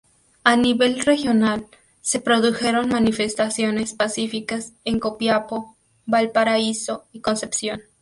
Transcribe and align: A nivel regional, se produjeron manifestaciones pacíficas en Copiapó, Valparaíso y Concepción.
A 0.43 0.55
nivel 0.55 0.99
regional, 1.01 1.67
se 2.01 2.19
produjeron 2.19 2.89
manifestaciones 2.89 3.93
pacíficas 3.93 4.73
en 4.83 4.99
Copiapó, 4.99 5.75
Valparaíso 6.07 7.05
y 7.11 7.19
Concepción. 7.21 7.83